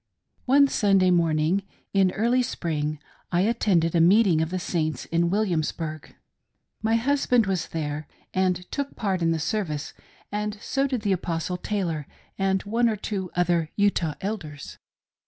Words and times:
ONE 0.47 0.67
Sunday 0.67 1.11
morning 1.11 1.61
in 1.93 2.09
early 2.13 2.41
spring, 2.41 2.97
I 3.31 3.41
attended 3.41 3.93
a 3.93 4.01
meet 4.01 4.25
ing 4.25 4.41
of 4.41 4.49
the 4.49 4.57
Saints 4.57 5.05
in 5.05 5.29
Williamsburgh. 5.29 6.15
My 6.81 6.95
husband 6.95 7.45
was 7.45 7.67
there 7.67 8.07
and 8.33 8.65
took 8.71 8.95
part 8.95 9.21
in 9.21 9.29
the 9.29 9.37
service, 9.37 9.93
and 10.31 10.57
so 10.59 10.87
did 10.87 11.01
the 11.03 11.11
Apostle 11.11 11.57
Taylor, 11.57 12.07
and 12.35 12.63
one 12.63 12.89
or 12.89 12.95
two 12.95 13.29
other 13.35 13.69
Utah 13.75 14.15
Elders. 14.21 14.79